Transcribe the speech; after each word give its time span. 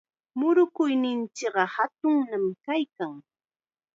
Murukuyninchikqa 0.37 1.63
hatunnam 1.73 2.45
kaykan. 2.65 3.13